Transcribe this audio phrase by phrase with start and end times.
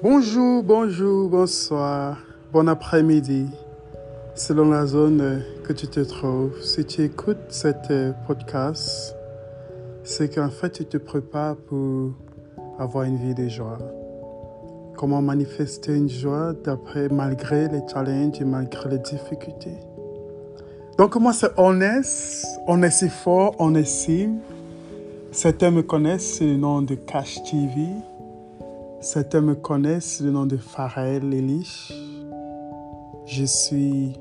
[0.00, 2.18] Bonjour, bonjour, bonsoir,
[2.52, 3.46] bon après-midi,
[4.36, 6.62] selon la zone que tu te trouves.
[6.62, 7.92] Si tu écoutes cette
[8.24, 9.16] podcast,
[10.04, 12.12] c'est qu'en fait tu te prépares pour
[12.78, 13.78] avoir une vie de joie.
[14.96, 19.78] Comment manifester une joie d'après malgré les challenges et malgré les difficultés.
[20.96, 24.28] Donc moi c'est Honest, on est si fort, on est si.
[25.32, 27.88] Certains me connaissent sous le nom de Cash TV.
[29.00, 31.92] Certains me connaissent le nom de Pharrell Elish.
[33.26, 34.12] Je suis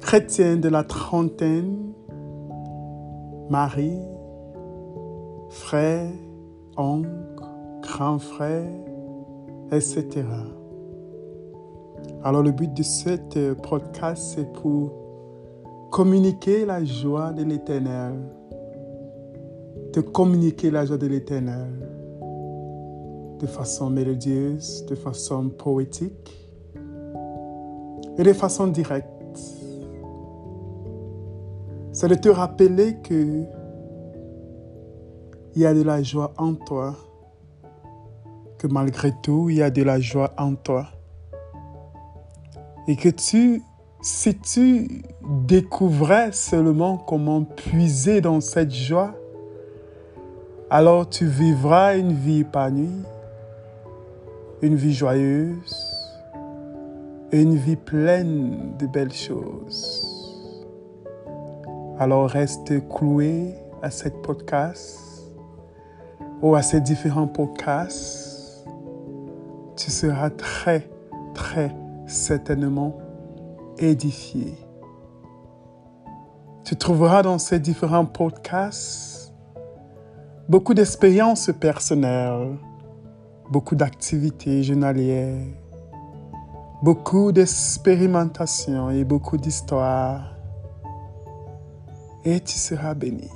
[0.00, 1.92] chrétien de la trentaine,
[3.50, 3.92] mari,
[5.50, 6.10] frère,
[6.78, 7.10] oncle,
[7.82, 8.70] grand frère,
[9.70, 10.24] etc.
[12.22, 14.90] Alors le but de cette podcast, c'est pour
[15.90, 18.14] communiquer la joie de l'éternel.
[19.92, 21.93] De communiquer la joie de l'éternel
[23.44, 26.34] de façon mélodieuse, de façon poétique
[28.16, 29.10] et de façon directe.
[31.92, 33.44] C'est de te rappeler que
[35.54, 36.96] il y a de la joie en toi,
[38.56, 40.86] que malgré tout, il y a de la joie en toi.
[42.88, 43.62] Et que tu,
[44.00, 45.02] si tu
[45.46, 49.14] découvrais seulement comment puiser dans cette joie,
[50.70, 53.04] alors tu vivras une vie épanouie,
[54.64, 56.10] une vie joyeuse,
[57.32, 60.66] une vie pleine de belles choses.
[61.98, 64.98] Alors reste cloué à cette podcast
[66.40, 68.66] ou à ces différents podcasts.
[69.76, 70.88] Tu seras très,
[71.34, 71.76] très
[72.06, 72.96] certainement
[73.76, 74.54] édifié.
[76.64, 79.34] Tu trouveras dans ces différents podcasts
[80.48, 82.56] beaucoup d'expériences personnelles,
[83.54, 85.46] beaucoup d'activités journalières,
[86.82, 90.34] beaucoup d'expérimentations et beaucoup d'histoires.
[92.24, 93.30] Et tu seras béni,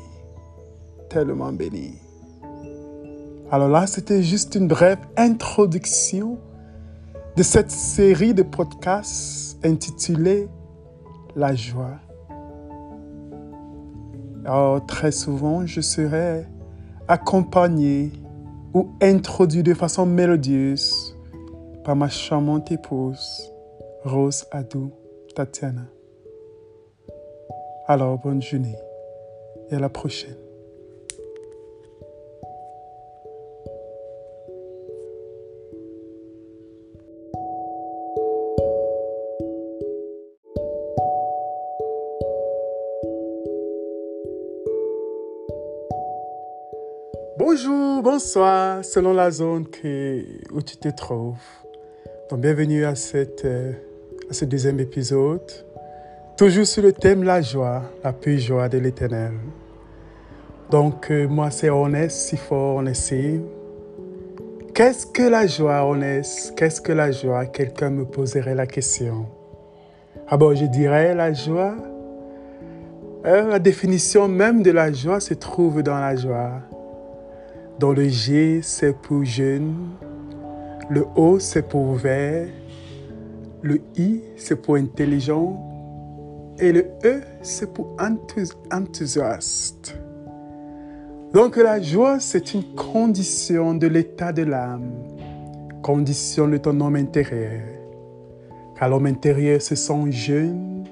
[1.09, 1.95] tellement béni.
[3.53, 6.37] Alors là, c'était juste une brève introduction
[7.37, 10.49] de cette série de podcasts intitulée
[11.37, 12.01] La joie.
[14.45, 16.45] Alors, très souvent, je serai
[17.07, 18.11] accompagné
[18.75, 21.17] ou introduit de façon mélodieuse
[21.85, 23.53] par ma charmante épouse,
[24.05, 24.93] Rose Adou
[25.35, 25.87] Tatiana.
[27.87, 28.77] Alors, bonne journée
[29.71, 30.48] et à la prochaine.
[47.61, 49.65] Bonjour, bonsoir, selon la zone
[50.53, 51.35] où tu te trouves.
[52.31, 53.45] Donc, bienvenue à, cette,
[54.31, 55.41] à ce deuxième épisode,
[56.37, 59.33] toujours sur le thème la joie, la pure joie de l'éternel.
[60.71, 63.11] Donc, moi, c'est Honest, si fort, Honest.
[64.73, 67.47] Qu'est-ce que la joie, Honest Qu'est-ce que la joie?
[67.47, 69.27] Quelqu'un me poserait la question.
[70.29, 71.75] Ah bon, je dirais la joie?
[73.27, 76.53] Euh, la définition même de la joie se trouve dans la joie.
[77.79, 79.73] Dans le G, c'est pour jeune.
[80.91, 82.49] Le O, c'est pour vert.
[83.63, 85.65] Le I, c'est pour intelligent.
[86.59, 87.97] Et le E, c'est pour
[88.73, 89.97] enthousiaste.
[91.33, 94.91] Donc la joie, c'est une condition de l'état de l'âme,
[95.81, 97.63] condition de ton homme intérieur.
[98.77, 100.83] Car l'homme intérieur se sent jeune,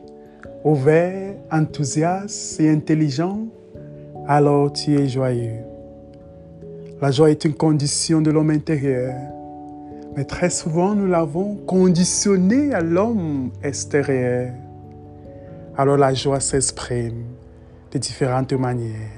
[0.62, 3.40] ouvert, enthousiaste et intelligent,
[4.28, 5.75] alors tu es joyeux.
[6.98, 9.14] La joie est une condition de l'homme intérieur,
[10.16, 14.50] mais très souvent nous l'avons conditionnée à l'homme extérieur.
[15.76, 17.24] Alors la joie s'exprime
[17.92, 19.10] de différentes manières.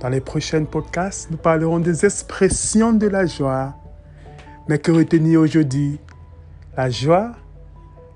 [0.00, 3.74] Dans les prochains podcasts, nous parlerons des expressions de la joie.
[4.66, 6.00] Mais que retenir aujourd'hui?
[6.74, 7.32] La joie,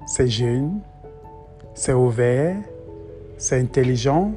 [0.07, 0.81] c'est jeune,
[1.75, 2.57] c'est ouvert,
[3.37, 4.33] c'est intelligent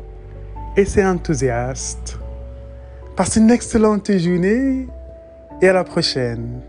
[0.76, 2.20] et c'est enthousiaste.
[3.20, 4.88] Passe une excellente journée
[5.62, 6.62] et à la prochaine.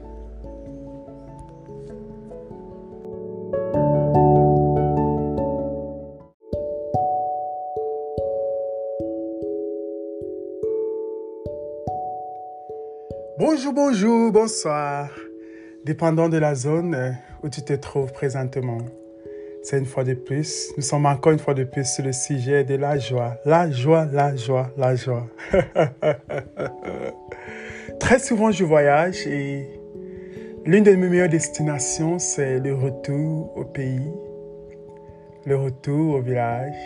[13.38, 15.08] Bonjour, bonjour, bonsoir.
[15.85, 18.79] Dépendant de la zone où tu te trouves présentement.
[19.62, 22.65] C'est une fois de plus, nous sommes encore une fois de plus sur le sujet
[22.65, 23.37] de la joie.
[23.45, 25.27] La joie, la joie, la joie.
[28.01, 29.81] Très souvent, je voyage et
[30.67, 34.12] L'une de mes meilleures destinations, c'est le retour au pays,
[35.47, 36.77] le retour au village,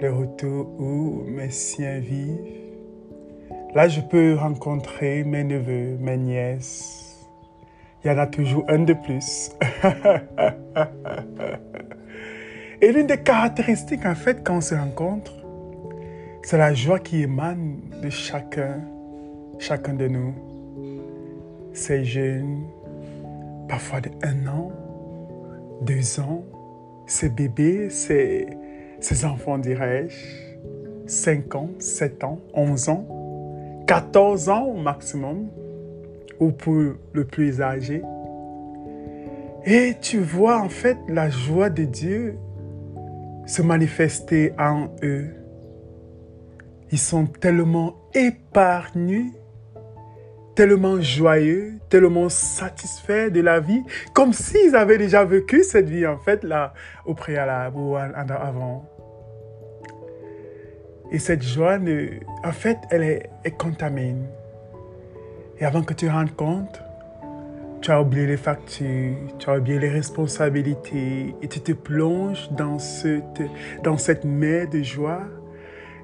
[0.00, 2.34] le retour où mes siens vivent.
[3.72, 7.24] Là, je peux rencontrer mes neveux, mes nièces.
[8.02, 9.52] Il y en a toujours un de plus.
[12.82, 15.32] Et l'une des caractéristiques, en fait, quand on se rencontre,
[16.42, 18.80] c'est la joie qui émane de chacun,
[19.58, 20.34] chacun de nous.
[21.72, 22.64] Ces jeunes,
[23.68, 24.70] parfois de un an,
[25.80, 26.44] deux ans,
[27.06, 28.46] ces bébés, ces,
[29.00, 30.46] ces enfants, dirais-je,
[31.06, 33.06] 5 ans, 7 ans, 11 ans,
[33.86, 35.48] 14 ans au maximum,
[36.40, 36.82] ou pour
[37.12, 38.02] le plus âgé.
[39.64, 42.36] Et tu vois en fait la joie de Dieu
[43.46, 45.28] se manifester en eux.
[46.90, 49.32] Ils sont tellement épargnés,
[50.54, 53.82] tellement joyeux, tellement satisfaits de la vie,
[54.12, 58.84] comme s'ils avaient déjà vécu cette vie en fait là au préalable ou avant.
[61.12, 61.78] Et cette joie,
[62.44, 64.26] en fait, elle, est, elle contamine.
[65.58, 66.82] Et avant que tu te rendes compte,
[67.86, 72.80] tu as oublié les factures, tu as oublié les responsabilités et tu te plonges dans
[72.80, 73.40] cette,
[73.84, 75.22] dans cette mer de joie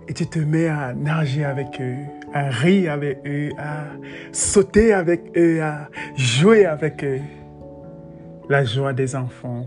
[0.06, 1.96] et tu te mets à nager avec eux,
[2.32, 3.86] à rire avec eux, à
[4.30, 7.20] sauter avec eux, à jouer avec eux.
[8.48, 9.64] La joie des enfants,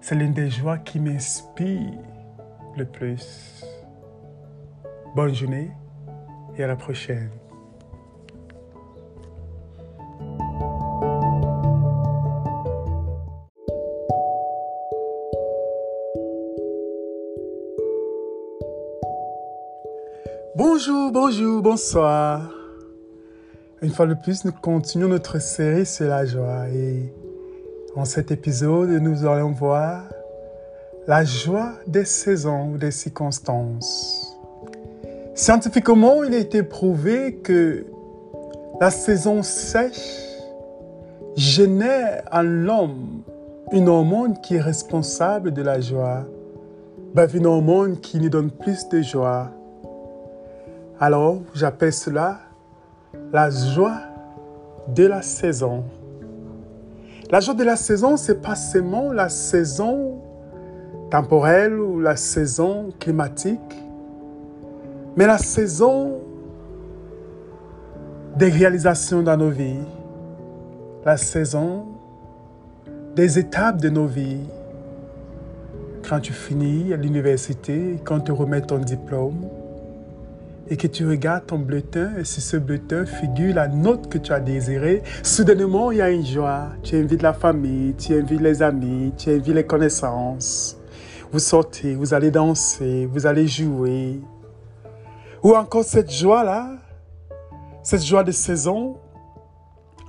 [0.00, 1.98] c'est l'une des joies qui m'inspire
[2.78, 3.62] le plus.
[5.14, 5.70] Bonne journée
[6.56, 7.28] et à la prochaine.
[20.56, 22.48] Bonjour, bonjour, bonsoir.
[23.82, 27.12] Une fois de plus, nous continuons notre série sur la joie et
[27.96, 30.04] en cet épisode, nous allons voir
[31.08, 34.38] la joie des saisons ou des circonstances.
[35.34, 37.84] Scientifiquement, il a été prouvé que
[38.80, 40.20] la saison sèche
[41.34, 43.22] génère en l'homme
[43.72, 46.26] une hormone qui est responsable de la joie.
[47.34, 49.50] Une hormone qui nous donne plus de joie.
[51.00, 52.38] Alors, j'appelle cela
[53.32, 54.00] la joie
[54.88, 55.84] de la saison.
[57.30, 60.20] La joie de la saison, c'est pas seulement la saison
[61.10, 63.58] temporelle ou la saison climatique,
[65.16, 66.20] mais la saison
[68.36, 69.80] des réalisations dans nos vies,
[71.04, 71.86] la saison
[73.16, 74.46] des étapes de nos vies.
[76.08, 79.48] Quand tu finis à l'université, quand tu remets ton diplôme,
[80.68, 84.32] et que tu regardes ton bulletin et si ce bulletin figure la note que tu
[84.32, 86.68] as désirée, soudainement il y a une joie.
[86.82, 90.78] Tu invites la famille, tu invites les amis, tu invites les connaissances.
[91.32, 94.20] Vous sortez, vous allez danser, vous allez jouer.
[95.42, 96.76] Ou encore cette joie-là,
[97.82, 98.96] cette joie de saison,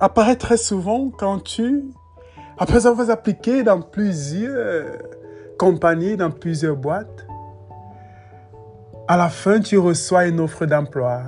[0.00, 1.84] apparaît très souvent quand tu,
[2.58, 4.98] après avoir appliqué dans plusieurs
[5.58, 7.26] compagnies, dans plusieurs boîtes,
[9.08, 11.22] à la fin, tu reçois une offre d'emploi.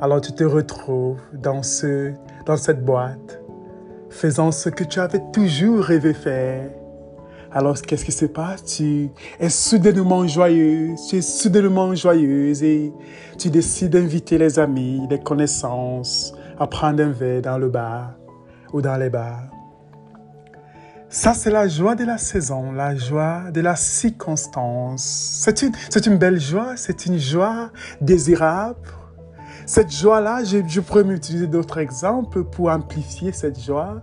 [0.00, 2.12] Alors tu te retrouves dans, ce,
[2.46, 3.40] dans cette boîte,
[4.10, 6.70] faisant ce que tu avais toujours rêvé faire.
[7.50, 8.64] Alors qu'est-ce qui se passe?
[8.64, 12.92] Tu es soudainement joyeuse, tu es soudainement joyeuse et
[13.38, 18.14] tu décides d'inviter les amis, les connaissances à prendre un verre dans le bar
[18.72, 19.50] ou dans les bars.
[21.14, 25.42] Ça, c'est la joie de la saison, la joie de la circonstance.
[25.44, 25.74] C'est une,
[26.06, 28.78] une belle joie, c'est une joie désirable.
[29.66, 34.00] Cette joie-là, je, je pourrais m'utiliser d'autres exemples pour amplifier cette joie.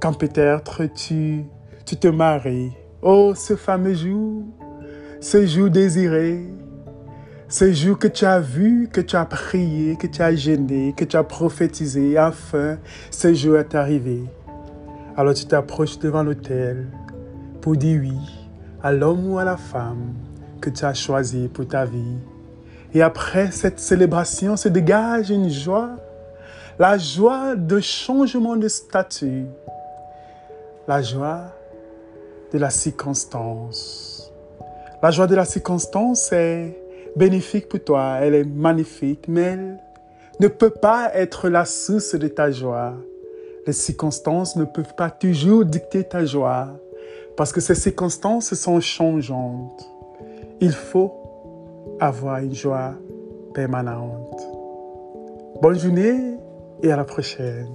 [0.00, 1.44] Quand peut-être tu,
[1.84, 2.72] tu te maries.
[3.02, 4.44] Oh, ce fameux jour,
[5.20, 6.48] ce jour désiré,
[7.46, 11.04] ce jour que tu as vu, que tu as prié, que tu as gêné, que
[11.04, 12.78] tu as prophétisé, enfin,
[13.10, 14.24] ce jour est arrivé.
[15.18, 16.86] Alors tu t'approches devant l'autel
[17.60, 18.16] pour dire oui
[18.84, 20.14] à l'homme ou à la femme
[20.60, 22.18] que tu as choisi pour ta vie.
[22.94, 25.96] Et après cette célébration se dégage une joie,
[26.78, 29.46] la joie de changement de statut,
[30.86, 31.46] la joie
[32.52, 34.32] de la circonstance.
[35.02, 36.80] La joie de la circonstance est
[37.16, 39.80] bénéfique pour toi, elle est magnifique, mais elle
[40.38, 42.94] ne peut pas être la source de ta joie.
[43.68, 46.68] Les circonstances ne peuvent pas toujours dicter ta joie
[47.36, 49.86] parce que ces circonstances sont changeantes.
[50.62, 51.12] Il faut
[52.00, 52.94] avoir une joie
[53.52, 54.42] permanente.
[55.60, 56.38] Bonne journée
[56.82, 57.68] et à la prochaine.